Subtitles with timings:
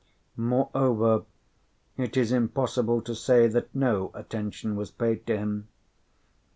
[0.35, 1.25] Moreover,
[1.95, 5.67] it is impossible to say that no attention was paid to him.